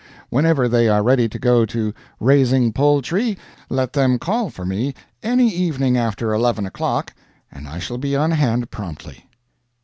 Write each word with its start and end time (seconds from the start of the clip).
Whenever 0.31 0.67
they 0.67 0.89
are 0.89 1.03
ready 1.03 1.29
to 1.29 1.37
go 1.37 1.63
to 1.63 1.93
raising 2.19 2.73
poultry, 2.73 3.37
let 3.69 3.93
them 3.93 4.17
call 4.17 4.49
for 4.49 4.65
me 4.65 4.95
any 5.21 5.47
evening 5.49 5.95
after 5.95 6.33
eleven 6.33 6.65
o'clock, 6.65 7.13
and 7.51 7.67
I 7.67 7.77
shall 7.77 7.99
be 7.99 8.15
on 8.15 8.31
hand 8.31 8.71
promptly. 8.71 9.25